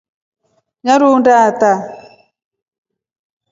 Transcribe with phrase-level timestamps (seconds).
[0.83, 1.71] Nyarunda ata.